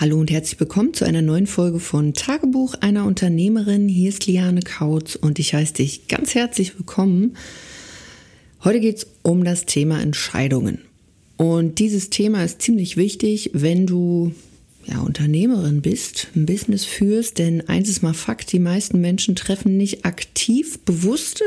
Hallo 0.00 0.16
und 0.20 0.30
herzlich 0.30 0.60
willkommen 0.60 0.94
zu 0.94 1.04
einer 1.04 1.22
neuen 1.22 1.48
Folge 1.48 1.80
von 1.80 2.14
Tagebuch 2.14 2.74
einer 2.74 3.04
Unternehmerin. 3.04 3.88
Hier 3.88 4.10
ist 4.10 4.28
Liane 4.28 4.60
Kautz 4.60 5.16
und 5.16 5.40
ich 5.40 5.54
heiße 5.54 5.74
dich 5.74 6.06
ganz 6.06 6.36
herzlich 6.36 6.78
willkommen. 6.78 7.36
Heute 8.62 8.78
geht 8.78 8.98
es 8.98 9.06
um 9.22 9.42
das 9.42 9.66
Thema 9.66 10.00
Entscheidungen. 10.00 10.82
Und 11.36 11.80
dieses 11.80 12.10
Thema 12.10 12.44
ist 12.44 12.62
ziemlich 12.62 12.96
wichtig, 12.96 13.50
wenn 13.54 13.88
du 13.88 14.32
ja, 14.86 15.00
Unternehmerin 15.00 15.82
bist, 15.82 16.28
ein 16.36 16.46
Business 16.46 16.84
führst, 16.84 17.38
denn 17.38 17.68
eins 17.68 17.88
ist 17.88 18.00
mal 18.00 18.14
Fakt, 18.14 18.52
die 18.52 18.60
meisten 18.60 19.00
Menschen 19.00 19.34
treffen 19.34 19.76
nicht 19.76 20.04
aktiv 20.04 20.78
bewusste 20.84 21.42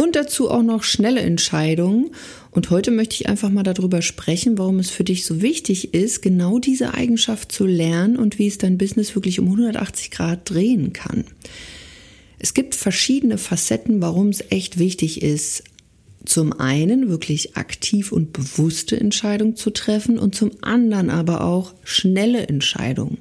und 0.00 0.16
dazu 0.16 0.50
auch 0.50 0.62
noch 0.62 0.82
schnelle 0.82 1.20
Entscheidungen. 1.20 2.12
Und 2.50 2.70
heute 2.70 2.90
möchte 2.90 3.16
ich 3.16 3.28
einfach 3.28 3.50
mal 3.50 3.64
darüber 3.64 4.00
sprechen, 4.00 4.56
warum 4.56 4.78
es 4.78 4.88
für 4.88 5.04
dich 5.04 5.26
so 5.26 5.42
wichtig 5.42 5.92
ist, 5.92 6.22
genau 6.22 6.58
diese 6.58 6.94
Eigenschaft 6.94 7.52
zu 7.52 7.66
lernen 7.66 8.16
und 8.16 8.38
wie 8.38 8.46
es 8.46 8.56
dein 8.56 8.78
Business 8.78 9.14
wirklich 9.14 9.38
um 9.40 9.46
180 9.46 10.10
Grad 10.10 10.48
drehen 10.48 10.94
kann. 10.94 11.24
Es 12.38 12.54
gibt 12.54 12.74
verschiedene 12.74 13.36
Facetten, 13.36 14.00
warum 14.00 14.30
es 14.30 14.42
echt 14.48 14.78
wichtig 14.78 15.20
ist, 15.20 15.64
zum 16.24 16.58
einen 16.58 17.10
wirklich 17.10 17.58
aktiv 17.58 18.10
und 18.10 18.32
bewusste 18.32 18.98
Entscheidungen 18.98 19.54
zu 19.54 19.68
treffen 19.68 20.18
und 20.18 20.34
zum 20.34 20.50
anderen 20.62 21.10
aber 21.10 21.44
auch 21.44 21.74
schnelle 21.84 22.46
Entscheidungen. 22.46 23.18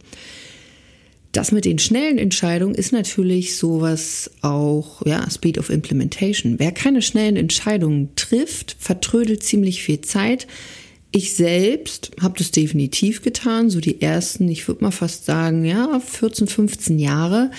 Das 1.31 1.51
mit 1.51 1.65
den 1.65 1.77
schnellen 1.77 2.17
Entscheidungen 2.17 2.73
ist 2.73 2.91
natürlich 2.91 3.55
sowas 3.55 4.31
auch, 4.41 5.05
ja, 5.05 5.29
Speed 5.29 5.59
of 5.59 5.69
Implementation. 5.69 6.57
Wer 6.57 6.71
keine 6.71 7.03
schnellen 7.03 7.35
Entscheidungen 7.35 8.09
trifft, 8.15 8.75
vertrödelt 8.79 9.43
ziemlich 9.43 9.83
viel 9.83 10.01
Zeit. 10.01 10.47
Ich 11.11 11.35
selbst 11.35 12.11
habe 12.19 12.37
das 12.37 12.51
definitiv 12.51 13.21
getan, 13.21 13.69
so 13.69 13.79
die 13.79 14.01
ersten, 14.01 14.47
ich 14.47 14.67
würde 14.67 14.83
mal 14.83 14.91
fast 14.91 15.25
sagen, 15.25 15.65
ja, 15.65 15.99
14, 15.99 16.47
15 16.47 16.97
Jahre. 16.97 17.51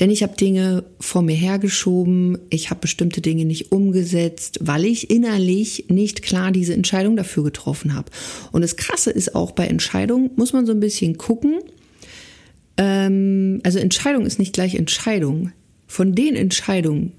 Denn 0.00 0.08
ich 0.08 0.22
habe 0.22 0.36
Dinge 0.36 0.84
vor 0.98 1.20
mir 1.20 1.36
hergeschoben, 1.36 2.38
ich 2.48 2.70
habe 2.70 2.80
bestimmte 2.80 3.20
Dinge 3.20 3.44
nicht 3.44 3.72
umgesetzt, 3.72 4.58
weil 4.62 4.86
ich 4.86 5.10
innerlich 5.10 5.86
nicht 5.88 6.22
klar 6.22 6.50
diese 6.50 6.72
Entscheidung 6.72 7.14
dafür 7.16 7.44
getroffen 7.44 7.94
habe. 7.94 8.10
Und 8.52 8.62
das 8.62 8.76
Krasse 8.76 9.10
ist 9.10 9.34
auch 9.34 9.52
bei 9.52 9.66
Entscheidungen, 9.66 10.30
muss 10.36 10.54
man 10.54 10.64
so 10.64 10.72
ein 10.72 10.80
bisschen 10.80 11.18
gucken, 11.18 11.60
ähm, 12.76 13.60
also 13.64 13.78
Entscheidung 13.78 14.26
ist 14.26 14.38
nicht 14.38 14.52
gleich 14.52 14.74
Entscheidung. 14.74 15.52
Von 15.86 16.14
den 16.14 16.36
Entscheidungen, 16.36 17.12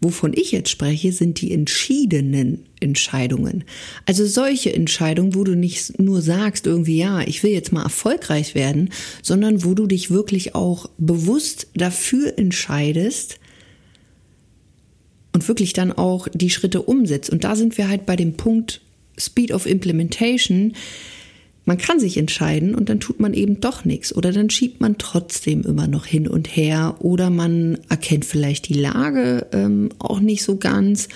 wovon 0.00 0.32
ich 0.34 0.52
jetzt 0.52 0.70
spreche, 0.70 1.12
sind 1.12 1.40
die 1.40 1.52
entschiedenen 1.52 2.60
Entscheidungen. 2.78 3.64
Also 4.06 4.24
solche 4.24 4.72
Entscheidungen, 4.72 5.34
wo 5.34 5.44
du 5.44 5.56
nicht 5.56 5.98
nur 5.98 6.22
sagst 6.22 6.66
irgendwie, 6.66 6.98
ja, 6.98 7.20
ich 7.22 7.42
will 7.42 7.50
jetzt 7.50 7.72
mal 7.72 7.82
erfolgreich 7.82 8.54
werden, 8.54 8.90
sondern 9.22 9.64
wo 9.64 9.74
du 9.74 9.86
dich 9.86 10.10
wirklich 10.10 10.54
auch 10.54 10.88
bewusst 10.98 11.66
dafür 11.74 12.38
entscheidest 12.38 13.40
und 15.32 15.46
wirklich 15.48 15.72
dann 15.72 15.92
auch 15.92 16.28
die 16.32 16.50
Schritte 16.50 16.82
umsetzt. 16.82 17.30
Und 17.30 17.44
da 17.44 17.56
sind 17.56 17.78
wir 17.78 17.88
halt 17.88 18.06
bei 18.06 18.16
dem 18.16 18.34
Punkt 18.34 18.80
Speed 19.18 19.52
of 19.52 19.66
Implementation. 19.66 20.74
Man 21.70 21.78
kann 21.78 22.00
sich 22.00 22.16
entscheiden 22.16 22.74
und 22.74 22.88
dann 22.88 22.98
tut 22.98 23.20
man 23.20 23.32
eben 23.32 23.60
doch 23.60 23.84
nichts 23.84 24.12
oder 24.12 24.32
dann 24.32 24.50
schiebt 24.50 24.80
man 24.80 24.98
trotzdem 24.98 25.62
immer 25.62 25.86
noch 25.86 26.04
hin 26.04 26.26
und 26.26 26.48
her 26.56 26.96
oder 26.98 27.30
man 27.30 27.78
erkennt 27.88 28.24
vielleicht 28.24 28.68
die 28.68 28.74
Lage 28.74 29.46
ähm, 29.52 29.90
auch 30.00 30.18
nicht 30.18 30.42
so 30.42 30.56
ganz 30.56 31.06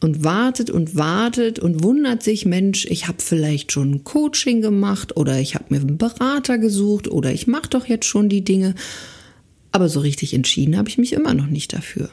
und 0.00 0.22
wartet 0.22 0.70
und 0.70 0.94
wartet 0.94 1.58
und 1.58 1.82
wundert 1.82 2.22
sich, 2.22 2.46
Mensch, 2.46 2.86
ich 2.88 3.08
habe 3.08 3.18
vielleicht 3.20 3.72
schon 3.72 3.90
ein 3.90 4.04
Coaching 4.04 4.60
gemacht 4.60 5.16
oder 5.16 5.40
ich 5.40 5.56
habe 5.56 5.64
mir 5.70 5.80
einen 5.80 5.98
Berater 5.98 6.58
gesucht 6.58 7.08
oder 7.08 7.32
ich 7.32 7.48
mache 7.48 7.70
doch 7.70 7.86
jetzt 7.86 8.06
schon 8.06 8.28
die 8.28 8.44
Dinge, 8.44 8.76
aber 9.72 9.88
so 9.88 9.98
richtig 9.98 10.32
entschieden 10.32 10.78
habe 10.78 10.90
ich 10.90 10.98
mich 10.98 11.12
immer 11.12 11.34
noch 11.34 11.48
nicht 11.48 11.72
dafür. 11.72 12.08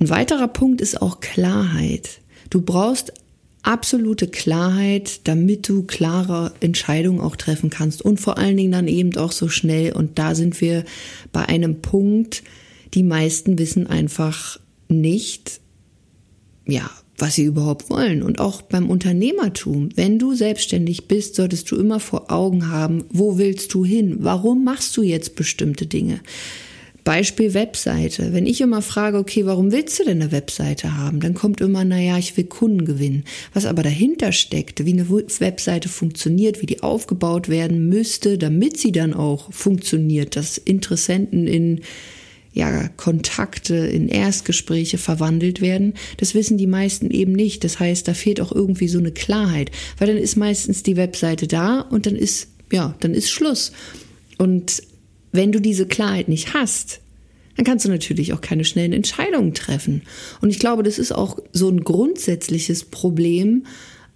Ein 0.00 0.08
weiterer 0.08 0.48
Punkt 0.48 0.80
ist 0.80 1.02
auch 1.02 1.20
Klarheit. 1.20 2.20
Du 2.48 2.62
brauchst 2.62 3.12
absolute 3.64 4.28
Klarheit, 4.28 5.26
damit 5.26 5.68
du 5.68 5.82
klare 5.82 6.52
Entscheidungen 6.60 7.20
auch 7.20 7.36
treffen 7.36 7.70
kannst 7.70 8.02
und 8.02 8.20
vor 8.20 8.38
allen 8.38 8.56
Dingen 8.56 8.72
dann 8.72 8.88
eben 8.88 9.16
auch 9.16 9.32
so 9.32 9.48
schnell. 9.48 9.92
Und 9.92 10.18
da 10.18 10.34
sind 10.34 10.60
wir 10.60 10.84
bei 11.32 11.46
einem 11.46 11.80
Punkt, 11.80 12.44
die 12.92 13.02
meisten 13.02 13.58
wissen 13.58 13.86
einfach 13.86 14.60
nicht, 14.88 15.60
ja, 16.66 16.88
was 17.16 17.34
sie 17.34 17.44
überhaupt 17.44 17.90
wollen. 17.90 18.22
Und 18.22 18.40
auch 18.40 18.62
beim 18.62 18.90
Unternehmertum, 18.90 19.88
wenn 19.94 20.18
du 20.18 20.34
selbstständig 20.34 21.08
bist, 21.08 21.36
solltest 21.36 21.70
du 21.70 21.76
immer 21.76 22.00
vor 22.00 22.30
Augen 22.30 22.70
haben, 22.70 23.04
wo 23.10 23.38
willst 23.38 23.72
du 23.74 23.84
hin? 23.84 24.18
Warum 24.20 24.64
machst 24.64 24.96
du 24.96 25.02
jetzt 25.02 25.36
bestimmte 25.36 25.86
Dinge? 25.86 26.20
Beispiel 27.04 27.52
Webseite. 27.52 28.32
Wenn 28.32 28.46
ich 28.46 28.62
immer 28.62 28.80
frage, 28.80 29.18
okay, 29.18 29.44
warum 29.44 29.72
willst 29.72 29.98
du 29.98 30.04
denn 30.04 30.22
eine 30.22 30.32
Webseite 30.32 30.96
haben? 30.96 31.20
Dann 31.20 31.34
kommt 31.34 31.60
immer, 31.60 31.84
naja, 31.84 32.16
ich 32.16 32.36
will 32.36 32.44
Kunden 32.44 32.86
gewinnen. 32.86 33.24
Was 33.52 33.66
aber 33.66 33.82
dahinter 33.82 34.32
steckt, 34.32 34.84
wie 34.86 34.94
eine 34.94 35.08
Webseite 35.10 35.90
funktioniert, 35.90 36.62
wie 36.62 36.66
die 36.66 36.82
aufgebaut 36.82 37.50
werden 37.50 37.88
müsste, 37.88 38.38
damit 38.38 38.78
sie 38.78 38.90
dann 38.90 39.12
auch 39.12 39.52
funktioniert, 39.52 40.34
dass 40.34 40.56
Interessenten 40.56 41.46
in 41.46 41.82
ja, 42.54 42.88
Kontakte 42.96 43.74
in 43.74 44.08
Erstgespräche 44.08 44.96
verwandelt 44.96 45.60
werden. 45.60 45.94
Das 46.18 46.34
wissen 46.34 46.56
die 46.56 46.68
meisten 46.68 47.10
eben 47.10 47.32
nicht. 47.32 47.64
Das 47.64 47.80
heißt, 47.80 48.06
da 48.06 48.14
fehlt 48.14 48.40
auch 48.40 48.52
irgendwie 48.52 48.88
so 48.88 48.98
eine 48.98 49.10
Klarheit, 49.10 49.72
weil 49.98 50.08
dann 50.08 50.16
ist 50.16 50.36
meistens 50.36 50.84
die 50.84 50.96
Webseite 50.96 51.48
da 51.48 51.80
und 51.80 52.06
dann 52.06 52.14
ist, 52.14 52.48
ja, 52.72 52.94
dann 53.00 53.12
ist 53.12 53.30
Schluss. 53.30 53.72
Und 54.38 54.82
wenn 55.34 55.52
du 55.52 55.60
diese 55.60 55.86
Klarheit 55.86 56.28
nicht 56.28 56.54
hast, 56.54 57.00
dann 57.56 57.64
kannst 57.64 57.84
du 57.84 57.88
natürlich 57.88 58.32
auch 58.32 58.40
keine 58.40 58.64
schnellen 58.64 58.92
Entscheidungen 58.92 59.52
treffen. 59.52 60.02
Und 60.40 60.50
ich 60.50 60.58
glaube, 60.58 60.82
das 60.82 60.98
ist 60.98 61.12
auch 61.12 61.38
so 61.52 61.68
ein 61.68 61.82
grundsätzliches 61.82 62.84
Problem, 62.84 63.66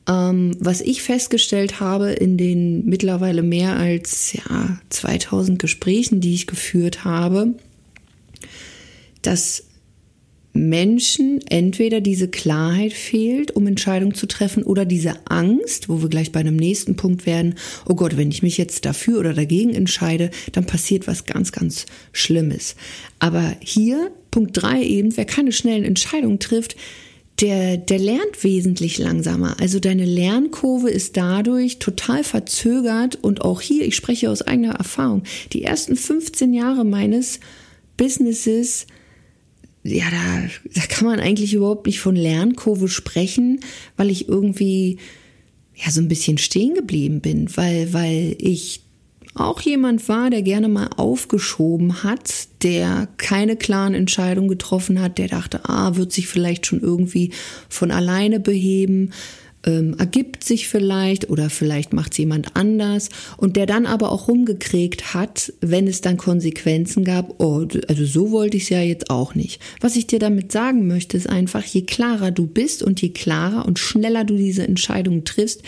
ähm, 0.08 0.56
was 0.60 0.80
ich 0.80 1.02
festgestellt 1.02 1.80
habe 1.80 2.10
in 2.10 2.36
den 2.36 2.84
mittlerweile 2.86 3.42
mehr 3.42 3.76
als 3.76 4.32
ja, 4.32 4.78
2000 4.90 5.58
Gesprächen, 5.58 6.20
die 6.20 6.34
ich 6.34 6.46
geführt 6.46 7.04
habe, 7.04 7.54
dass 9.22 9.64
Menschen 10.52 11.40
entweder 11.48 12.00
diese 12.00 12.28
Klarheit 12.28 12.92
fehlt, 12.92 13.54
um 13.54 13.66
Entscheidungen 13.66 14.14
zu 14.14 14.26
treffen, 14.26 14.62
oder 14.62 14.84
diese 14.84 15.14
Angst, 15.28 15.88
wo 15.88 16.02
wir 16.02 16.08
gleich 16.08 16.32
bei 16.32 16.40
einem 16.40 16.56
nächsten 16.56 16.96
Punkt 16.96 17.26
werden, 17.26 17.54
oh 17.86 17.94
Gott, 17.94 18.16
wenn 18.16 18.30
ich 18.30 18.42
mich 18.42 18.58
jetzt 18.58 18.84
dafür 18.84 19.20
oder 19.20 19.34
dagegen 19.34 19.74
entscheide, 19.74 20.30
dann 20.52 20.66
passiert 20.66 21.06
was 21.06 21.24
ganz, 21.24 21.52
ganz 21.52 21.86
Schlimmes. 22.12 22.76
Aber 23.18 23.56
hier, 23.60 24.10
Punkt 24.30 24.60
drei 24.60 24.82
eben, 24.82 25.16
wer 25.16 25.24
keine 25.24 25.52
schnellen 25.52 25.84
Entscheidungen 25.84 26.38
trifft, 26.38 26.76
der, 27.40 27.76
der 27.76 27.98
lernt 27.98 28.42
wesentlich 28.42 28.98
langsamer. 28.98 29.60
Also 29.60 29.78
deine 29.78 30.04
Lernkurve 30.04 30.90
ist 30.90 31.16
dadurch 31.16 31.78
total 31.78 32.24
verzögert 32.24 33.16
und 33.22 33.42
auch 33.42 33.60
hier, 33.60 33.86
ich 33.86 33.94
spreche 33.94 34.30
aus 34.30 34.42
eigener 34.42 34.74
Erfahrung, 34.74 35.22
die 35.52 35.62
ersten 35.62 35.94
15 35.94 36.52
Jahre 36.52 36.84
meines 36.84 37.38
Businesses 37.96 38.86
ja, 39.88 40.04
da, 40.10 40.48
da 40.74 40.86
kann 40.86 41.06
man 41.06 41.20
eigentlich 41.20 41.54
überhaupt 41.54 41.86
nicht 41.86 42.00
von 42.00 42.16
Lernkurve 42.16 42.88
sprechen, 42.88 43.60
weil 43.96 44.10
ich 44.10 44.28
irgendwie 44.28 44.98
ja 45.74 45.90
so 45.90 46.00
ein 46.00 46.08
bisschen 46.08 46.38
stehen 46.38 46.74
geblieben 46.74 47.20
bin, 47.20 47.48
weil, 47.56 47.92
weil 47.92 48.36
ich 48.38 48.82
auch 49.34 49.60
jemand 49.60 50.08
war, 50.08 50.30
der 50.30 50.42
gerne 50.42 50.68
mal 50.68 50.90
aufgeschoben 50.96 52.02
hat, 52.02 52.48
der 52.62 53.08
keine 53.18 53.56
klaren 53.56 53.94
Entscheidungen 53.94 54.48
getroffen 54.48 55.00
hat, 55.00 55.18
der 55.18 55.28
dachte, 55.28 55.68
ah, 55.68 55.96
wird 55.96 56.12
sich 56.12 56.26
vielleicht 56.26 56.66
schon 56.66 56.80
irgendwie 56.80 57.32
von 57.68 57.90
alleine 57.90 58.40
beheben, 58.40 59.12
ähm, 59.68 59.94
ergibt 59.98 60.42
sich 60.42 60.66
vielleicht 60.66 61.28
oder 61.28 61.50
vielleicht 61.50 61.92
macht 61.92 62.12
es 62.12 62.18
jemand 62.18 62.56
anders 62.56 63.10
und 63.36 63.56
der 63.56 63.66
dann 63.66 63.84
aber 63.84 64.10
auch 64.10 64.26
rumgekriegt 64.26 65.12
hat, 65.12 65.52
wenn 65.60 65.86
es 65.86 66.00
dann 66.00 66.16
Konsequenzen 66.16 67.04
gab, 67.04 67.34
oh, 67.38 67.66
also 67.86 68.06
so 68.06 68.30
wollte 68.30 68.56
ich 68.56 68.64
es 68.64 68.68
ja 68.70 68.80
jetzt 68.80 69.10
auch 69.10 69.34
nicht. 69.34 69.60
Was 69.80 69.96
ich 69.96 70.06
dir 70.06 70.18
damit 70.18 70.50
sagen 70.52 70.86
möchte, 70.86 71.18
ist 71.18 71.28
einfach, 71.28 71.64
je 71.64 71.82
klarer 71.82 72.30
du 72.30 72.46
bist 72.46 72.82
und 72.82 73.02
je 73.02 73.10
klarer 73.10 73.66
und 73.66 73.78
schneller 73.78 74.24
du 74.24 74.36
diese 74.36 74.66
Entscheidung 74.66 75.24
triffst, 75.24 75.62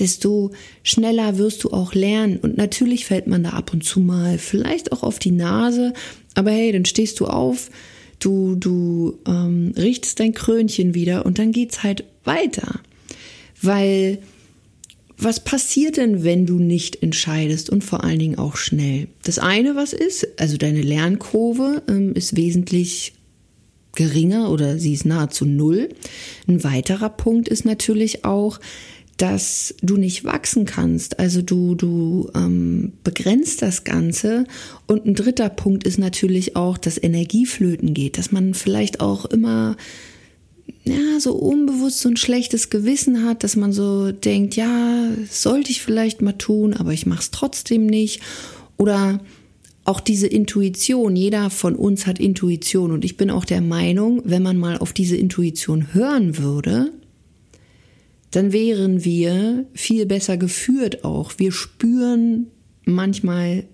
desto 0.00 0.50
schneller 0.82 1.38
wirst 1.38 1.62
du 1.62 1.70
auch 1.70 1.94
lernen. 1.94 2.38
Und 2.38 2.56
natürlich 2.56 3.06
fällt 3.06 3.28
man 3.28 3.44
da 3.44 3.50
ab 3.50 3.72
und 3.72 3.84
zu 3.84 4.00
mal 4.00 4.38
vielleicht 4.38 4.90
auch 4.90 5.04
auf 5.04 5.20
die 5.20 5.30
Nase, 5.30 5.92
aber 6.34 6.50
hey, 6.50 6.72
dann 6.72 6.84
stehst 6.84 7.20
du 7.20 7.26
auf, 7.26 7.70
du, 8.18 8.56
du 8.56 9.18
ähm, 9.26 9.72
richtest 9.76 10.18
dein 10.18 10.34
Krönchen 10.34 10.94
wieder 10.94 11.24
und 11.24 11.38
dann 11.38 11.52
geht's 11.52 11.84
halt 11.84 12.04
weiter. 12.24 12.80
Weil 13.62 14.18
was 15.18 15.40
passiert 15.40 15.96
denn, 15.96 16.24
wenn 16.24 16.44
du 16.44 16.58
nicht 16.58 17.02
entscheidest 17.02 17.70
und 17.70 17.82
vor 17.82 18.04
allen 18.04 18.18
Dingen 18.18 18.38
auch 18.38 18.56
schnell? 18.56 19.08
Das 19.22 19.38
eine, 19.38 19.74
was 19.74 19.92
ist, 19.92 20.28
also 20.38 20.58
deine 20.58 20.82
Lernkurve 20.82 21.82
ähm, 21.88 22.12
ist 22.12 22.36
wesentlich 22.36 23.14
geringer 23.94 24.50
oder 24.50 24.78
sie 24.78 24.92
ist 24.92 25.06
nahezu 25.06 25.46
null. 25.46 25.88
Ein 26.46 26.62
weiterer 26.62 27.08
Punkt 27.08 27.48
ist 27.48 27.64
natürlich 27.64 28.26
auch, 28.26 28.60
dass 29.16 29.74
du 29.80 29.96
nicht 29.96 30.24
wachsen 30.24 30.66
kannst. 30.66 31.18
Also 31.18 31.40
du, 31.40 31.74
du 31.74 32.30
ähm, 32.34 32.92
begrenzt 33.02 33.62
das 33.62 33.84
Ganze. 33.84 34.44
Und 34.86 35.06
ein 35.06 35.14
dritter 35.14 35.48
Punkt 35.48 35.84
ist 35.84 35.98
natürlich 35.98 36.56
auch, 36.56 36.76
dass 36.76 37.02
Energieflöten 37.02 37.94
geht, 37.94 38.18
dass 38.18 38.32
man 38.32 38.52
vielleicht 38.52 39.00
auch 39.00 39.24
immer 39.24 39.76
ja, 40.84 41.18
so 41.20 41.32
unbewusst 41.34 42.00
so 42.00 42.08
ein 42.08 42.16
schlechtes 42.16 42.70
Gewissen 42.70 43.24
hat, 43.24 43.44
dass 43.44 43.56
man 43.56 43.72
so 43.72 44.12
denkt, 44.12 44.56
ja, 44.56 45.10
sollte 45.30 45.70
ich 45.70 45.82
vielleicht 45.82 46.22
mal 46.22 46.32
tun, 46.32 46.74
aber 46.74 46.92
ich 46.92 47.06
mache 47.06 47.20
es 47.20 47.30
trotzdem 47.30 47.86
nicht. 47.86 48.20
Oder 48.76 49.20
auch 49.84 50.00
diese 50.00 50.26
Intuition, 50.26 51.16
jeder 51.16 51.50
von 51.50 51.74
uns 51.76 52.06
hat 52.06 52.18
Intuition 52.18 52.90
und 52.90 53.04
ich 53.04 53.16
bin 53.16 53.30
auch 53.30 53.44
der 53.44 53.60
Meinung, 53.60 54.22
wenn 54.24 54.42
man 54.42 54.58
mal 54.58 54.78
auf 54.78 54.92
diese 54.92 55.16
Intuition 55.16 55.94
hören 55.94 56.38
würde, 56.38 56.92
dann 58.32 58.52
wären 58.52 59.04
wir 59.04 59.66
viel 59.74 60.04
besser 60.06 60.36
geführt 60.36 61.04
auch. 61.04 61.32
Wir 61.38 61.52
spüren 61.52 62.48
manchmal 62.84 63.64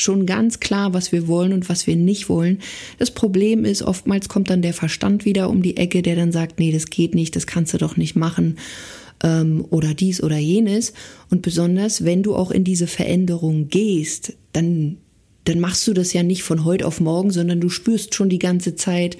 schon 0.00 0.26
ganz 0.26 0.60
klar, 0.60 0.94
was 0.94 1.12
wir 1.12 1.28
wollen 1.28 1.52
und 1.52 1.68
was 1.68 1.86
wir 1.86 1.96
nicht 1.96 2.28
wollen. 2.28 2.58
Das 2.98 3.10
Problem 3.10 3.64
ist, 3.64 3.82
oftmals 3.82 4.28
kommt 4.28 4.50
dann 4.50 4.62
der 4.62 4.74
Verstand 4.74 5.24
wieder 5.24 5.48
um 5.50 5.62
die 5.62 5.76
Ecke, 5.76 6.02
der 6.02 6.16
dann 6.16 6.32
sagt, 6.32 6.58
nee, 6.58 6.72
das 6.72 6.86
geht 6.86 7.14
nicht, 7.14 7.36
das 7.36 7.46
kannst 7.46 7.74
du 7.74 7.78
doch 7.78 7.96
nicht 7.96 8.16
machen 8.16 8.56
ähm, 9.22 9.64
oder 9.70 9.94
dies 9.94 10.22
oder 10.22 10.38
jenes. 10.38 10.92
Und 11.30 11.42
besonders, 11.42 12.04
wenn 12.04 12.22
du 12.22 12.34
auch 12.34 12.50
in 12.50 12.64
diese 12.64 12.86
Veränderung 12.86 13.68
gehst, 13.68 14.34
dann, 14.52 14.98
dann 15.44 15.60
machst 15.60 15.86
du 15.86 15.92
das 15.92 16.12
ja 16.12 16.22
nicht 16.22 16.42
von 16.42 16.64
heute 16.64 16.86
auf 16.86 17.00
morgen, 17.00 17.30
sondern 17.30 17.60
du 17.60 17.68
spürst 17.68 18.14
schon 18.14 18.28
die 18.28 18.38
ganze 18.38 18.74
Zeit, 18.74 19.16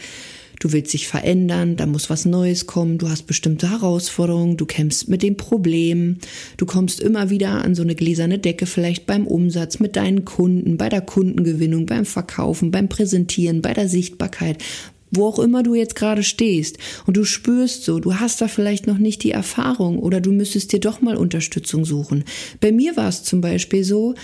du 0.60 0.72
willst 0.72 0.92
dich 0.92 1.08
verändern, 1.08 1.74
da 1.76 1.86
muss 1.86 2.10
was 2.10 2.26
Neues 2.26 2.66
kommen, 2.66 2.98
du 2.98 3.08
hast 3.08 3.26
bestimmte 3.26 3.70
Herausforderungen, 3.70 4.56
du 4.56 4.66
kämpfst 4.66 5.08
mit 5.08 5.22
dem 5.22 5.36
Problem, 5.36 6.18
du 6.58 6.66
kommst 6.66 7.00
immer 7.00 7.30
wieder 7.30 7.64
an 7.64 7.74
so 7.74 7.82
eine 7.82 7.96
gläserne 7.96 8.38
Decke, 8.38 8.66
vielleicht 8.66 9.06
beim 9.06 9.26
Umsatz 9.26 9.80
mit 9.80 9.96
deinen 9.96 10.24
Kunden, 10.24 10.76
bei 10.76 10.88
der 10.88 11.00
Kundengewinnung, 11.00 11.86
beim 11.86 12.04
Verkaufen, 12.04 12.70
beim 12.70 12.88
Präsentieren, 12.88 13.62
bei 13.62 13.72
der 13.72 13.88
Sichtbarkeit, 13.88 14.62
wo 15.10 15.26
auch 15.26 15.38
immer 15.38 15.62
du 15.62 15.74
jetzt 15.74 15.96
gerade 15.96 16.22
stehst. 16.22 16.78
Und 17.06 17.16
du 17.16 17.24
spürst 17.24 17.84
so, 17.84 17.98
du 17.98 18.16
hast 18.16 18.40
da 18.40 18.46
vielleicht 18.46 18.86
noch 18.86 18.98
nicht 18.98 19.24
die 19.24 19.32
Erfahrung 19.32 19.98
oder 19.98 20.20
du 20.20 20.30
müsstest 20.30 20.72
dir 20.72 20.78
doch 20.78 21.00
mal 21.00 21.16
Unterstützung 21.16 21.86
suchen. 21.86 22.24
Bei 22.60 22.70
mir 22.70 22.96
war 22.96 23.08
es 23.08 23.24
zum 23.24 23.40
Beispiel 23.40 23.82
so, 23.82 24.14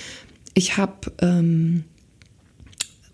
ich 0.52 0.76
habe 0.76 1.12
ähm, 1.22 1.84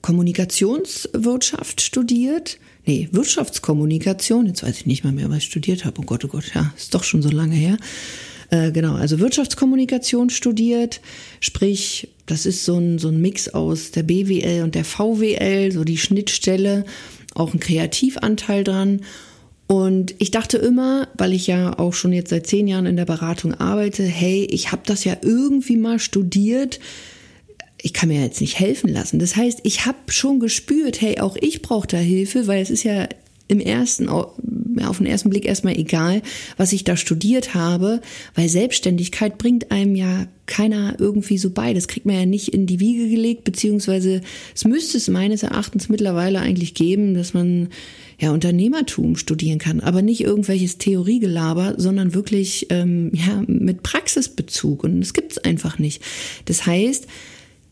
Kommunikationswirtschaft 0.02 1.80
studiert 1.80 2.58
nee, 2.86 3.08
Wirtschaftskommunikation, 3.12 4.46
jetzt 4.46 4.62
weiß 4.62 4.78
ich 4.78 4.86
nicht 4.86 5.04
mal 5.04 5.12
mehr, 5.12 5.30
was 5.30 5.38
ich 5.38 5.44
studiert 5.44 5.84
habe. 5.84 6.00
Oh 6.00 6.04
Gott, 6.04 6.24
oh 6.24 6.28
Gott, 6.28 6.52
ja, 6.54 6.72
ist 6.76 6.94
doch 6.94 7.04
schon 7.04 7.22
so 7.22 7.30
lange 7.30 7.54
her. 7.54 7.76
Äh, 8.50 8.70
genau, 8.70 8.94
also 8.94 9.18
Wirtschaftskommunikation 9.18 10.28
studiert, 10.28 11.00
sprich, 11.40 12.08
das 12.26 12.44
ist 12.44 12.64
so 12.64 12.76
ein, 12.76 12.98
so 12.98 13.08
ein 13.08 13.20
Mix 13.20 13.48
aus 13.48 13.92
der 13.92 14.02
BWL 14.02 14.62
und 14.62 14.74
der 14.74 14.84
VWL, 14.84 15.72
so 15.72 15.84
die 15.84 15.96
Schnittstelle, 15.96 16.84
auch 17.34 17.54
ein 17.54 17.60
Kreativanteil 17.60 18.62
dran. 18.62 19.00
Und 19.68 20.14
ich 20.18 20.30
dachte 20.30 20.58
immer, 20.58 21.08
weil 21.16 21.32
ich 21.32 21.46
ja 21.46 21.78
auch 21.78 21.94
schon 21.94 22.12
jetzt 22.12 22.28
seit 22.28 22.46
zehn 22.46 22.68
Jahren 22.68 22.84
in 22.84 22.96
der 22.96 23.06
Beratung 23.06 23.54
arbeite, 23.54 24.02
hey, 24.02 24.44
ich 24.50 24.70
habe 24.70 24.82
das 24.84 25.04
ja 25.04 25.16
irgendwie 25.22 25.78
mal 25.78 25.98
studiert, 25.98 26.78
ich 27.82 27.92
kann 27.92 28.08
mir 28.08 28.22
jetzt 28.22 28.40
nicht 28.40 28.58
helfen 28.58 28.88
lassen. 28.88 29.18
Das 29.18 29.36
heißt, 29.36 29.60
ich 29.64 29.86
habe 29.86 29.98
schon 30.06 30.38
gespürt, 30.38 31.00
hey, 31.00 31.18
auch 31.18 31.36
ich 31.40 31.62
brauche 31.62 31.88
da 31.88 31.96
Hilfe, 31.96 32.46
weil 32.46 32.62
es 32.62 32.70
ist 32.70 32.84
ja 32.84 33.08
im 33.48 33.60
ersten, 33.60 34.08
auf 34.08 34.98
den 34.98 35.06
ersten 35.06 35.28
Blick 35.28 35.44
erstmal 35.44 35.76
egal, 35.76 36.22
was 36.56 36.72
ich 36.72 36.84
da 36.84 36.96
studiert 36.96 37.54
habe, 37.54 38.00
weil 38.34 38.48
Selbstständigkeit 38.48 39.36
bringt 39.36 39.70
einem 39.70 39.96
ja 39.96 40.26
keiner 40.46 40.96
irgendwie 40.98 41.38
so 41.38 41.50
bei. 41.50 41.74
Das 41.74 41.88
kriegt 41.88 42.06
man 42.06 42.16
ja 42.16 42.24
nicht 42.24 42.48
in 42.48 42.66
die 42.66 42.80
Wiege 42.80 43.08
gelegt, 43.08 43.44
beziehungsweise 43.44 44.22
es 44.54 44.64
müsste 44.64 44.96
es 44.96 45.08
meines 45.08 45.42
Erachtens 45.42 45.88
mittlerweile 45.88 46.40
eigentlich 46.40 46.74
geben, 46.74 47.14
dass 47.14 47.34
man 47.34 47.68
ja 48.18 48.30
Unternehmertum 48.30 49.16
studieren 49.16 49.58
kann, 49.58 49.80
aber 49.80 50.02
nicht 50.02 50.22
irgendwelches 50.22 50.78
Theoriegelaber, 50.78 51.74
sondern 51.78 52.14
wirklich 52.14 52.68
ähm, 52.70 53.10
ja 53.12 53.42
mit 53.46 53.82
Praxisbezug. 53.82 54.84
Und 54.84 55.00
das 55.00 55.12
gibt 55.14 55.32
es 55.32 55.38
einfach 55.38 55.78
nicht. 55.78 56.00
Das 56.44 56.64
heißt, 56.64 57.08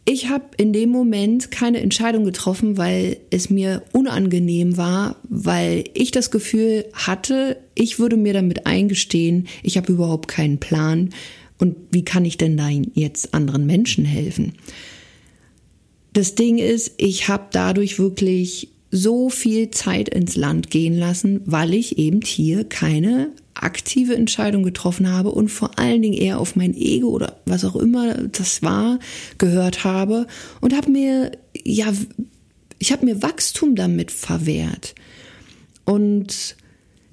ich 0.04 0.28
habe 0.28 0.44
in 0.56 0.72
dem 0.72 0.90
Moment 0.90 1.50
keine 1.50 1.80
Entscheidung 1.80 2.24
getroffen, 2.24 2.76
weil 2.76 3.18
es 3.30 3.50
mir 3.50 3.82
unangenehm 3.92 4.76
war, 4.76 5.16
weil 5.28 5.84
ich 5.94 6.10
das 6.10 6.30
Gefühl 6.30 6.86
hatte, 6.92 7.58
ich 7.74 7.98
würde 7.98 8.16
mir 8.16 8.32
damit 8.32 8.66
eingestehen, 8.66 9.46
ich 9.62 9.76
habe 9.76 9.92
überhaupt 9.92 10.28
keinen 10.28 10.58
Plan 10.58 11.10
und 11.58 11.76
wie 11.90 12.04
kann 12.04 12.24
ich 12.24 12.38
denn 12.38 12.56
da 12.56 12.68
jetzt 12.68 13.34
anderen 13.34 13.66
Menschen 13.66 14.04
helfen? 14.04 14.54
Das 16.12 16.34
Ding 16.34 16.58
ist, 16.58 16.94
ich 16.96 17.28
habe 17.28 17.46
dadurch 17.52 17.98
wirklich 17.98 18.68
so 18.90 19.30
viel 19.30 19.70
Zeit 19.70 20.08
ins 20.08 20.34
Land 20.34 20.70
gehen 20.70 20.96
lassen, 20.96 21.42
weil 21.44 21.74
ich 21.74 21.98
eben 21.98 22.22
hier 22.22 22.64
keine 22.64 23.30
aktive 23.62 24.14
Entscheidung 24.14 24.62
getroffen 24.62 25.10
habe 25.10 25.30
und 25.30 25.48
vor 25.48 25.78
allen 25.78 26.02
Dingen 26.02 26.14
eher 26.14 26.40
auf 26.40 26.56
mein 26.56 26.74
Ego 26.74 27.08
oder 27.08 27.36
was 27.44 27.64
auch 27.64 27.76
immer 27.76 28.14
das 28.14 28.62
war 28.62 28.98
gehört 29.38 29.84
habe 29.84 30.26
und 30.60 30.74
habe 30.74 30.90
mir 30.90 31.32
ja 31.64 31.92
ich 32.80 32.90
habe 32.90 33.04
mir 33.04 33.22
Wachstum 33.22 33.76
damit 33.76 34.10
verwehrt. 34.10 34.96
Und 35.84 36.56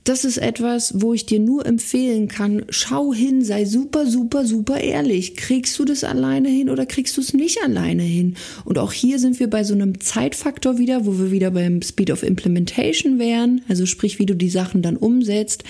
das 0.08 0.24
ist 0.24 0.38
etwas, 0.38 1.02
wo 1.02 1.14
ich 1.14 1.26
dir 1.26 1.40
nur 1.40 1.66
empfehlen 1.66 2.28
kann, 2.28 2.66
schau 2.70 3.14
hin, 3.14 3.44
sei 3.44 3.66
super, 3.66 4.06
super, 4.06 4.46
super 4.46 4.80
ehrlich. 4.80 5.36
Kriegst 5.36 5.78
du 5.78 5.86
das 5.86 6.04
alleine 6.04 6.50
hin 6.50 6.70
oder 6.70 6.86
kriegst 6.86 7.18
du 7.18 7.22
es 7.22 7.34
nicht 7.34 7.62
alleine 7.62 8.04
hin? 8.04 8.36
Und 8.64 8.78
auch 8.78 8.94
hier 8.94 9.20
sind 9.20 9.40
wir 9.40 9.50
bei 9.50 9.64
so 9.64 9.74
einem 9.74 10.00
Zeitfaktor 10.00 10.78
wieder, 10.78 11.06
wo 11.06 11.20
wir 11.20 11.32
wieder 11.32 11.52
beim 11.52 11.82
Speed 11.82 12.12
of 12.12 12.24
Implementation 12.24 13.20
wären, 13.20 13.62
also 13.68 13.86
sprich, 13.86 14.18
wie 14.20 14.26
du 14.26 14.36
die 14.36 14.50
Sachen 14.50 14.82
dann 14.82 14.96
umsetzt. 14.96 15.64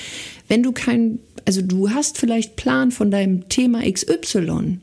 Wenn 0.47 0.61
du 0.61 0.71
kein, 0.71 1.19
also 1.45 1.61
du 1.61 1.89
hast 1.89 2.17
vielleicht 2.17 2.55
Plan 2.55 2.91
von 2.91 3.09
deinem 3.09 3.49
Thema 3.49 3.81
XY, 3.91 4.79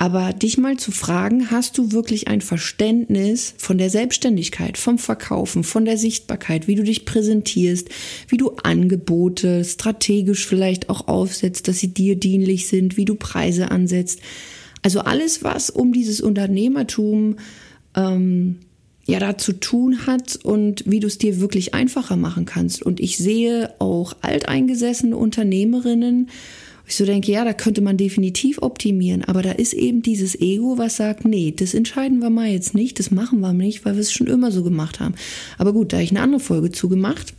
aber 0.00 0.32
dich 0.32 0.56
mal 0.56 0.78
zu 0.78 0.92
fragen, 0.92 1.50
hast 1.50 1.76
du 1.76 1.92
wirklich 1.92 2.26
ein 2.26 2.40
Verständnis 2.40 3.52
von 3.58 3.76
der 3.76 3.90
Selbstständigkeit, 3.90 4.78
vom 4.78 4.96
Verkaufen, 4.96 5.62
von 5.62 5.84
der 5.84 5.98
Sichtbarkeit, 5.98 6.66
wie 6.66 6.74
du 6.74 6.84
dich 6.84 7.04
präsentierst, 7.04 7.90
wie 8.26 8.38
du 8.38 8.52
Angebote 8.62 9.62
strategisch 9.62 10.46
vielleicht 10.46 10.88
auch 10.88 11.06
aufsetzt, 11.06 11.68
dass 11.68 11.80
sie 11.80 11.92
dir 11.92 12.16
dienlich 12.16 12.66
sind, 12.66 12.96
wie 12.96 13.04
du 13.04 13.14
Preise 13.14 13.70
ansetzt. 13.70 14.20
Also 14.80 15.00
alles, 15.00 15.44
was 15.44 15.68
um 15.68 15.92
dieses 15.92 16.22
Unternehmertum 16.22 17.36
ähm, 17.94 18.60
ja 19.04 19.18
da 19.18 19.36
zu 19.36 19.52
tun 19.52 20.06
hat 20.06 20.34
und 20.42 20.82
wie 20.86 21.00
du 21.00 21.08
es 21.08 21.18
dir 21.18 21.42
wirklich 21.42 21.74
einfacher 21.74 22.16
machen 22.16 22.46
kannst. 22.46 22.82
Und 22.82 23.00
ich 23.00 23.18
sehe 23.18 23.74
auch 23.80 24.14
alteingesessene 24.22 25.14
Unternehmerinnen, 25.14 26.30
ich 26.90 26.96
so 26.96 27.06
denke, 27.06 27.30
ja, 27.30 27.44
da 27.44 27.52
könnte 27.52 27.82
man 27.82 27.96
definitiv 27.96 28.58
optimieren, 28.60 29.22
aber 29.24 29.42
da 29.42 29.52
ist 29.52 29.74
eben 29.74 30.02
dieses 30.02 30.38
Ego, 30.40 30.76
was 30.76 30.96
sagt, 30.96 31.24
nee, 31.24 31.54
das 31.56 31.72
entscheiden 31.72 32.18
wir 32.18 32.30
mal 32.30 32.48
jetzt 32.48 32.74
nicht, 32.74 32.98
das 32.98 33.12
machen 33.12 33.38
wir 33.38 33.52
nicht, 33.52 33.84
weil 33.84 33.94
wir 33.94 34.00
es 34.00 34.12
schon 34.12 34.26
immer 34.26 34.50
so 34.50 34.64
gemacht 34.64 34.98
haben. 34.98 35.14
Aber 35.56 35.72
gut, 35.72 35.92
da 35.92 35.98
habe 35.98 36.04
ich 36.04 36.10
eine 36.10 36.20
andere 36.20 36.40
Folge 36.40 36.72
zugemacht. 36.72 37.34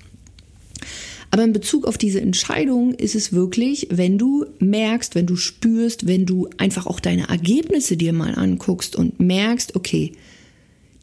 Aber 1.31 1.43
in 1.43 1.51
Bezug 1.51 1.85
auf 1.85 1.97
diese 1.97 2.21
Entscheidung 2.21 2.93
ist 2.93 3.13
es 3.13 3.33
wirklich, 3.33 3.87
wenn 3.91 4.17
du 4.17 4.45
merkst, 4.59 5.15
wenn 5.15 5.25
du 5.25 5.35
spürst, 5.35 6.07
wenn 6.07 6.25
du 6.25 6.47
einfach 6.57 6.87
auch 6.87 7.01
deine 7.01 7.27
Ergebnisse 7.27 7.97
dir 7.97 8.13
mal 8.13 8.35
anguckst 8.35 8.95
und 8.95 9.19
merkst, 9.19 9.75
okay, 9.75 10.13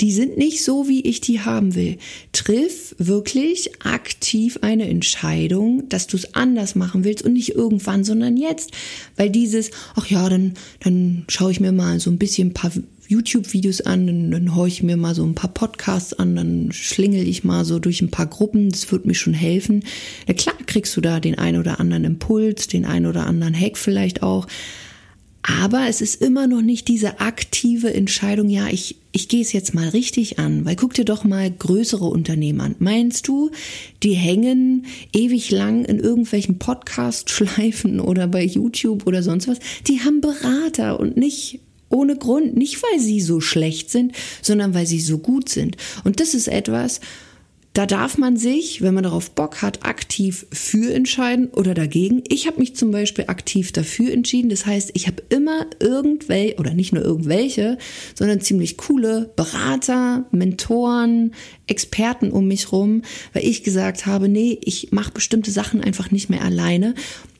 die 0.00 0.12
sind 0.12 0.38
nicht 0.38 0.62
so, 0.62 0.88
wie 0.88 1.00
ich 1.00 1.20
die 1.20 1.40
haben 1.40 1.74
will. 1.74 1.98
Triff 2.32 2.94
wirklich 2.98 3.84
aktiv 3.84 4.58
eine 4.62 4.88
Entscheidung, 4.88 5.88
dass 5.88 6.06
du 6.06 6.16
es 6.16 6.34
anders 6.34 6.74
machen 6.74 7.04
willst 7.04 7.24
und 7.24 7.32
nicht 7.32 7.54
irgendwann, 7.54 8.04
sondern 8.04 8.36
jetzt. 8.36 8.70
Weil 9.16 9.30
dieses, 9.30 9.70
ach 9.96 10.06
ja, 10.06 10.28
dann, 10.28 10.54
dann 10.80 11.24
schaue 11.28 11.50
ich 11.50 11.60
mir 11.60 11.72
mal 11.72 11.98
so 11.98 12.10
ein 12.10 12.18
bisschen 12.18 12.48
ein 12.48 12.54
paar 12.54 12.70
YouTube-Videos 13.08 13.80
an, 13.80 14.06
dann, 14.06 14.30
dann 14.30 14.54
horche 14.54 14.74
ich 14.74 14.82
mir 14.82 14.96
mal 14.96 15.14
so 15.14 15.24
ein 15.24 15.34
paar 15.34 15.52
Podcasts 15.52 16.12
an, 16.12 16.36
dann 16.36 16.70
schlingel 16.72 17.26
ich 17.26 17.42
mal 17.42 17.64
so 17.64 17.78
durch 17.78 18.02
ein 18.02 18.10
paar 18.10 18.26
Gruppen, 18.26 18.70
das 18.70 18.92
wird 18.92 19.06
mir 19.06 19.14
schon 19.14 19.34
helfen. 19.34 19.82
Ja 20.28 20.34
klar 20.34 20.54
kriegst 20.66 20.96
du 20.96 21.00
da 21.00 21.18
den 21.18 21.36
einen 21.36 21.58
oder 21.58 21.80
anderen 21.80 22.04
Impuls, 22.04 22.68
den 22.68 22.84
einen 22.84 23.06
oder 23.06 23.26
anderen 23.26 23.58
Hack 23.58 23.78
vielleicht 23.78 24.22
auch. 24.22 24.46
Aber 25.48 25.88
es 25.88 26.02
ist 26.02 26.20
immer 26.20 26.46
noch 26.46 26.60
nicht 26.60 26.88
diese 26.88 27.20
aktive 27.20 27.92
Entscheidung, 27.94 28.50
ja, 28.50 28.68
ich, 28.68 28.96
ich 29.12 29.28
gehe 29.28 29.40
es 29.40 29.54
jetzt 29.54 29.72
mal 29.72 29.88
richtig 29.88 30.38
an, 30.38 30.66
weil 30.66 30.76
guck 30.76 30.92
dir 30.92 31.06
doch 31.06 31.24
mal 31.24 31.50
größere 31.50 32.04
Unternehmen 32.04 32.60
an. 32.60 32.76
Meinst 32.80 33.26
du, 33.28 33.50
die 34.02 34.12
hängen 34.12 34.84
ewig 35.14 35.50
lang 35.50 35.86
in 35.86 36.00
irgendwelchen 36.00 36.58
Podcast-Schleifen 36.58 37.98
oder 38.00 38.26
bei 38.26 38.44
YouTube 38.44 39.06
oder 39.06 39.22
sonst 39.22 39.48
was? 39.48 39.58
Die 39.86 40.00
haben 40.00 40.20
Berater 40.20 41.00
und 41.00 41.16
nicht 41.16 41.60
ohne 41.88 42.16
Grund, 42.16 42.54
nicht 42.54 42.82
weil 42.82 43.00
sie 43.00 43.22
so 43.22 43.40
schlecht 43.40 43.90
sind, 43.90 44.12
sondern 44.42 44.74
weil 44.74 44.86
sie 44.86 45.00
so 45.00 45.16
gut 45.16 45.48
sind. 45.48 45.78
Und 46.04 46.20
das 46.20 46.34
ist 46.34 46.48
etwas, 46.48 47.00
da 47.78 47.86
darf 47.86 48.18
man 48.18 48.36
sich, 48.36 48.82
wenn 48.82 48.92
man 48.92 49.04
darauf 49.04 49.30
Bock 49.30 49.62
hat, 49.62 49.84
aktiv 49.84 50.46
für 50.50 50.92
entscheiden 50.92 51.46
oder 51.46 51.74
dagegen. 51.74 52.24
Ich 52.26 52.48
habe 52.48 52.58
mich 52.58 52.74
zum 52.74 52.90
Beispiel 52.90 53.26
aktiv 53.28 53.70
dafür 53.70 54.12
entschieden. 54.12 54.48
Das 54.48 54.66
heißt, 54.66 54.90
ich 54.94 55.06
habe 55.06 55.22
immer 55.28 55.64
irgendwelche, 55.78 56.56
oder 56.58 56.74
nicht 56.74 56.92
nur 56.92 57.04
irgendwelche, 57.04 57.78
sondern 58.16 58.40
ziemlich 58.40 58.78
coole 58.78 59.30
Berater, 59.36 60.26
Mentoren, 60.32 61.34
Experten 61.68 62.32
um 62.32 62.48
mich 62.48 62.72
rum, 62.72 63.02
weil 63.32 63.44
ich 63.44 63.62
gesagt 63.62 64.06
habe, 64.06 64.28
nee, 64.28 64.58
ich 64.64 64.90
mache 64.90 65.12
bestimmte 65.12 65.52
Sachen 65.52 65.80
einfach 65.80 66.10
nicht 66.10 66.30
mehr 66.30 66.42
alleine. 66.42 66.96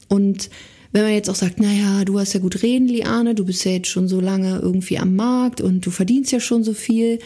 Und 0.07 0.51
wenn 0.93 1.03
man 1.03 1.15
jetzt 1.15 1.29
auch 1.29 1.35
sagt, 1.35 1.59
naja, 1.59 2.05
du 2.05 2.17
hast 2.17 2.33
ja 2.35 2.39
gut 2.39 2.63
reden, 2.63 2.87
Liane, 2.87 3.35
du 3.35 3.45
bist 3.45 3.65
ja 3.65 3.73
jetzt 3.73 3.89
schon 3.89 4.07
so 4.07 4.21
lange 4.21 4.61
irgendwie 4.61 4.99
am 4.99 5.17
Markt 5.17 5.61
und 5.61 5.85
du 5.85 5.91
verdienst 5.91 6.31
ja 6.31 6.39
schon 6.39 6.63
so 6.63 6.75
viel. 6.75 7.19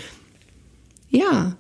Ja, 1.11 1.59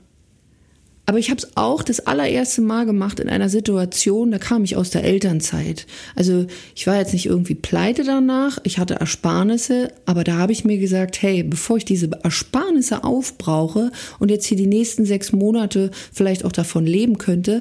aber 1.12 1.19
ich 1.19 1.28
habe 1.28 1.37
es 1.37 1.59
auch 1.59 1.83
das 1.83 2.00
allererste 2.00 2.62
Mal 2.62 2.87
gemacht 2.87 3.21
in 3.21 3.28
einer 3.28 3.50
Situation, 3.50 4.31
da 4.31 4.38
kam 4.38 4.64
ich 4.64 4.76
aus 4.76 4.88
der 4.88 5.04
Elternzeit. 5.04 5.87
Also 6.16 6.47
ich 6.75 6.87
war 6.87 6.97
jetzt 6.97 7.12
nicht 7.12 7.26
irgendwie 7.26 7.54
pleite 7.54 8.02
danach, 8.02 8.57
ich 8.62 8.78
hatte 8.78 8.95
Ersparnisse, 8.95 9.92
aber 10.07 10.25
da 10.25 10.38
habe 10.38 10.52
ich 10.52 10.64
mir 10.64 10.78
gesagt, 10.78 11.21
hey, 11.21 11.42
bevor 11.42 11.76
ich 11.76 11.85
diese 11.85 12.09
Ersparnisse 12.23 13.04
aufbrauche 13.04 13.92
und 14.21 14.31
jetzt 14.31 14.47
hier 14.47 14.57
die 14.57 14.66
nächsten 14.66 15.04
sechs 15.04 15.33
Monate 15.33 15.90
vielleicht 16.14 16.47
auch 16.47 16.52
davon 16.52 16.87
leben 16.87 17.19
könnte, 17.19 17.61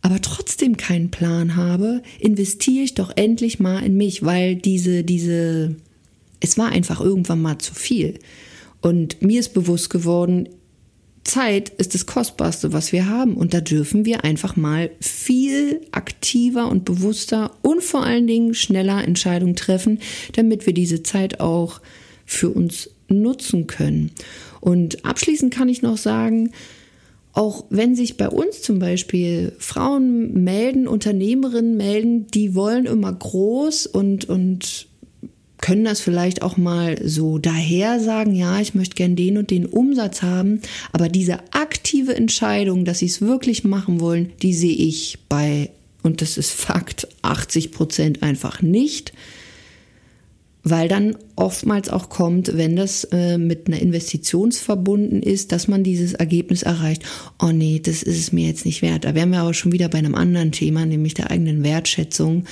aber 0.00 0.20
trotzdem 0.20 0.76
keinen 0.76 1.12
Plan 1.12 1.54
habe, 1.54 2.02
investiere 2.18 2.82
ich 2.82 2.94
doch 2.94 3.12
endlich 3.14 3.60
mal 3.60 3.78
in 3.84 3.96
mich, 3.96 4.24
weil 4.24 4.56
diese, 4.56 5.04
diese, 5.04 5.76
es 6.40 6.58
war 6.58 6.70
einfach 6.70 7.00
irgendwann 7.00 7.42
mal 7.42 7.58
zu 7.58 7.76
viel. 7.76 8.18
Und 8.80 9.22
mir 9.22 9.38
ist 9.38 9.54
bewusst 9.54 9.88
geworden, 9.88 10.48
Zeit 11.24 11.68
ist 11.68 11.94
das 11.94 12.06
Kostbarste, 12.06 12.72
was 12.72 12.92
wir 12.92 13.08
haben. 13.08 13.36
Und 13.36 13.54
da 13.54 13.60
dürfen 13.60 14.04
wir 14.04 14.24
einfach 14.24 14.56
mal 14.56 14.90
viel 15.00 15.80
aktiver 15.92 16.68
und 16.68 16.84
bewusster 16.84 17.52
und 17.62 17.82
vor 17.82 18.04
allen 18.04 18.26
Dingen 18.26 18.54
schneller 18.54 19.04
Entscheidungen 19.04 19.56
treffen, 19.56 20.00
damit 20.32 20.66
wir 20.66 20.74
diese 20.74 21.02
Zeit 21.02 21.40
auch 21.40 21.80
für 22.26 22.50
uns 22.50 22.90
nutzen 23.08 23.66
können. 23.66 24.10
Und 24.60 25.04
abschließend 25.04 25.52
kann 25.52 25.68
ich 25.68 25.82
noch 25.82 25.96
sagen, 25.96 26.52
auch 27.32 27.64
wenn 27.70 27.94
sich 27.94 28.16
bei 28.16 28.28
uns 28.28 28.60
zum 28.60 28.78
Beispiel 28.78 29.54
Frauen 29.58 30.44
melden, 30.44 30.86
Unternehmerinnen 30.86 31.76
melden, 31.76 32.26
die 32.26 32.54
wollen 32.54 32.84
immer 32.84 33.12
groß 33.12 33.86
und, 33.86 34.26
und 34.26 34.88
können 35.62 35.84
das 35.84 36.00
vielleicht 36.00 36.42
auch 36.42 36.58
mal 36.58 36.98
so 37.02 37.38
daher 37.38 38.00
sagen, 38.00 38.34
ja, 38.34 38.60
ich 38.60 38.74
möchte 38.74 38.96
gern 38.96 39.16
den 39.16 39.38
und 39.38 39.50
den 39.50 39.64
Umsatz 39.64 40.20
haben, 40.20 40.60
aber 40.92 41.08
diese 41.08 41.38
aktive 41.52 42.14
Entscheidung, 42.14 42.84
dass 42.84 42.98
sie 42.98 43.06
es 43.06 43.22
wirklich 43.22 43.64
machen 43.64 44.00
wollen, 44.00 44.32
die 44.42 44.52
sehe 44.52 44.74
ich 44.74 45.20
bei, 45.30 45.70
und 46.02 46.20
das 46.20 46.36
ist 46.36 46.50
Fakt, 46.50 47.08
80 47.22 47.70
Prozent 47.70 48.22
einfach 48.22 48.60
nicht, 48.60 49.12
weil 50.64 50.88
dann 50.88 51.16
oftmals 51.36 51.88
auch 51.88 52.08
kommt, 52.08 52.56
wenn 52.56 52.76
das 52.76 53.04
äh, 53.12 53.38
mit 53.38 53.68
einer 53.68 53.80
Investition 53.80 54.52
verbunden 54.52 55.22
ist, 55.22 55.52
dass 55.52 55.68
man 55.68 55.84
dieses 55.84 56.14
Ergebnis 56.14 56.62
erreicht, 56.62 57.04
oh 57.40 57.50
nee, 57.52 57.80
das 57.80 58.02
ist 58.02 58.18
es 58.18 58.32
mir 58.32 58.46
jetzt 58.48 58.64
nicht 58.64 58.82
wert. 58.82 59.04
Da 59.04 59.14
wären 59.14 59.30
wir 59.30 59.40
aber 59.40 59.54
schon 59.54 59.72
wieder 59.72 59.88
bei 59.88 59.98
einem 59.98 60.14
anderen 60.14 60.52
Thema, 60.52 60.86
nämlich 60.86 61.14
der 61.14 61.30
eigenen 61.30 61.64
Wertschätzung 61.64 62.44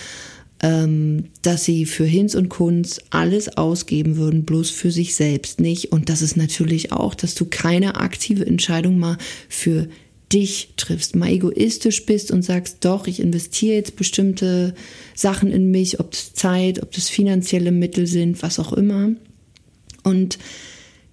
dass 0.62 1.64
sie 1.64 1.86
für 1.86 2.04
Hinz 2.04 2.34
und 2.34 2.50
Kunz 2.50 3.00
alles 3.08 3.56
ausgeben 3.56 4.16
würden, 4.16 4.44
bloß 4.44 4.68
für 4.68 4.90
sich 4.90 5.14
selbst 5.14 5.58
nicht. 5.58 5.90
Und 5.90 6.10
das 6.10 6.20
ist 6.20 6.36
natürlich 6.36 6.92
auch, 6.92 7.14
dass 7.14 7.34
du 7.34 7.46
keine 7.46 7.96
aktive 7.96 8.44
Entscheidung 8.44 8.98
mal 8.98 9.16
für 9.48 9.88
dich 10.32 10.74
triffst, 10.76 11.16
mal 11.16 11.30
egoistisch 11.30 12.04
bist 12.06 12.30
und 12.30 12.42
sagst, 12.42 12.84
doch, 12.84 13.06
ich 13.06 13.20
investiere 13.20 13.76
jetzt 13.76 13.96
bestimmte 13.96 14.74
Sachen 15.14 15.50
in 15.50 15.70
mich, 15.70 15.98
ob 15.98 16.12
das 16.12 16.34
Zeit, 16.34 16.82
ob 16.82 16.92
das 16.92 17.08
finanzielle 17.08 17.72
Mittel 17.72 18.06
sind, 18.06 18.42
was 18.42 18.58
auch 18.58 18.72
immer. 18.72 19.10
Und 20.04 20.38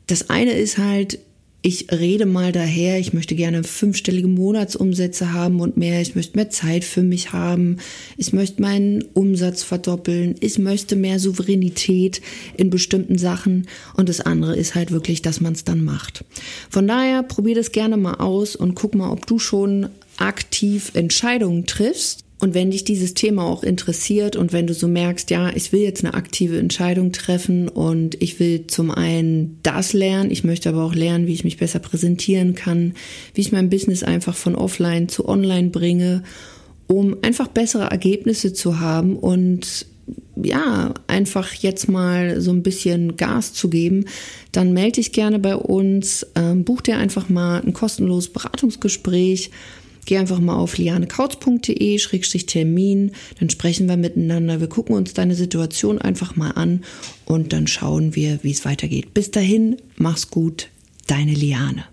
das 0.07 0.29
eine 0.29 0.51
ist 0.51 0.77
halt, 0.77 1.19
ich 1.63 1.91
rede 1.91 2.25
mal 2.25 2.51
daher, 2.51 2.99
ich 2.99 3.13
möchte 3.13 3.35
gerne 3.35 3.63
fünfstellige 3.63 4.27
Monatsumsätze 4.27 5.33
haben 5.33 5.59
und 5.59 5.75
mehr, 5.75 6.01
ich 6.01 6.15
möchte 6.15 6.37
mehr 6.37 6.49
Zeit 6.49 6.83
für 6.83 7.01
mich 7.01 7.33
haben, 7.33 7.77
ich 8.15 8.31
möchte 8.31 8.61
meinen 8.61 9.03
Umsatz 9.13 9.63
verdoppeln, 9.63 10.35
ich 10.39 10.59
möchte 10.59 10.95
mehr 10.95 11.19
Souveränität 11.19 12.21
in 12.55 12.69
bestimmten 12.69 13.17
Sachen. 13.17 13.67
Und 13.95 14.07
das 14.07 14.21
andere 14.21 14.55
ist 14.55 14.75
halt 14.75 14.91
wirklich, 14.91 15.21
dass 15.23 15.41
man 15.41 15.53
es 15.53 15.63
dann 15.63 15.83
macht. 15.83 16.23
Von 16.69 16.87
daher 16.87 17.23
probier 17.23 17.55
das 17.55 17.71
gerne 17.71 17.97
mal 17.97 18.15
aus 18.15 18.55
und 18.55 18.75
guck 18.75 18.93
mal, 18.95 19.09
ob 19.09 19.25
du 19.25 19.39
schon 19.39 19.89
aktiv 20.17 20.91
Entscheidungen 20.93 21.65
triffst 21.65 22.26
und 22.39 22.53
wenn 22.53 22.70
dich 22.70 22.84
dieses 22.84 23.15
Thema 23.15 23.46
auch 23.46 23.63
interessiert 23.63 24.36
und 24.36 24.53
wenn 24.53 24.67
du 24.67 24.75
so 24.75 24.88
merkst, 24.88 25.32
ja, 25.32 25.50
ich 25.56 25.72
will 25.72 25.82
jetzt 25.82 26.06
eine 26.06 26.13
aktive 26.13 26.60
Entscheidung 26.60 27.12
treffen 27.12 27.67
und 27.67 28.22
ich 28.22 28.39
will 28.39 28.67
zum 28.67 28.91
einen 28.91 29.60
das 29.63 29.94
lernen, 29.94 30.29
ich 30.29 30.44
möchte 30.44 30.70
aber 30.70 30.84
auch 30.84 30.94
lernen, 30.94 31.25
wie 31.25 31.34
ich 31.34 31.44
mich 31.44 31.58
besser 31.58 31.79
präsentieren 31.79 32.53
kann, 32.53 32.94
wie 33.34 33.41
ich 33.41 33.51
mein 33.51 33.72
Business 33.72 34.03
einfach 34.03 34.36
von 34.36 34.56
offline 34.56 35.10
zu 35.10 35.27
online 35.27 35.70
bringe, 35.70 36.22
um 36.86 37.17
einfach 37.24 37.48
bessere 37.48 37.89
Ergebnisse 37.89 38.53
zu 38.53 38.79
haben 38.79 39.17
und 39.17 39.88
ja, 40.41 40.94
einfach 41.08 41.53
jetzt 41.53 41.89
mal 41.89 42.39
so 42.39 42.51
ein 42.51 42.62
bisschen 42.62 43.17
Gas 43.17 43.53
zu 43.53 43.70
geben, 43.70 44.06
dann 44.51 44.72
melde 44.72 44.94
dich 44.94 45.12
gerne 45.12 45.39
bei 45.39 45.56
uns, 45.56 46.25
ähm, 46.36 46.63
buch 46.63 46.82
dir 46.82 46.98
einfach 46.98 47.29
mal 47.29 47.62
ein 47.62 47.74
kostenloses 47.74 48.32
Beratungsgespräch 48.32 49.50
Geh 50.07 50.17
einfach 50.17 50.39
mal 50.39 50.55
auf 50.55 50.77
lianekautz.de-termin, 50.77 53.11
dann 53.39 53.49
sprechen 53.49 53.89
wir 53.89 53.97
miteinander. 53.97 54.61
Wir 54.61 54.69
gucken 54.69 54.95
uns 54.95 55.13
deine 55.13 55.35
Situation 55.35 55.99
einfach 55.99 56.37
mal 56.37 56.51
an 56.51 56.85
und 57.25 57.51
dann 57.51 57.67
schauen 57.67 58.15
wir, 58.15 58.39
wie 58.41 58.51
es 58.51 58.63
weitergeht. 58.63 59.13
Bis 59.13 59.31
dahin, 59.31 59.75
mach's 59.97 60.31
gut, 60.31 60.69
deine 61.07 61.33
Liane. 61.33 61.83